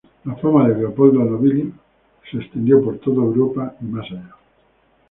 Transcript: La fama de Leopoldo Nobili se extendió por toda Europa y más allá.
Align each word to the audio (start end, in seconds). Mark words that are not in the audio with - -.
La 0.25 0.33
fama 0.35 0.67
de 0.67 0.79
Leopoldo 0.79 1.19
Nobili 1.23 1.71
se 2.31 2.37
extendió 2.39 2.83
por 2.83 2.97
toda 2.97 3.17
Europa 3.17 3.75
y 3.81 3.83
más 3.85 4.09
allá. 4.09 4.33